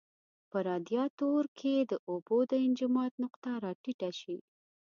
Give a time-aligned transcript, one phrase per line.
[0.49, 4.37] په رادیاتور کې د اوبو د انجماد نقطه را ټیټه شي.